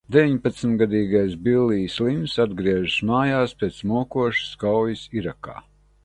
[0.13, 5.55] Deviņpadsmitgadīgais Billijs Linns atgriežas mājās pēc mokošas kaujas Irākā.